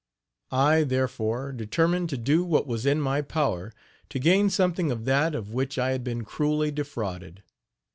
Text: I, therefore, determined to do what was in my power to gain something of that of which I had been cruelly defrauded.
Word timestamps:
I, 0.49 0.83
therefore, 0.83 1.51
determined 1.51 2.09
to 2.09 2.17
do 2.17 2.43
what 2.43 2.65
was 2.65 2.87
in 2.87 2.99
my 2.99 3.21
power 3.21 3.71
to 4.09 4.17
gain 4.17 4.49
something 4.49 4.89
of 4.89 5.05
that 5.05 5.35
of 5.35 5.53
which 5.53 5.77
I 5.77 5.91
had 5.91 6.03
been 6.03 6.23
cruelly 6.25 6.71
defrauded. 6.71 7.43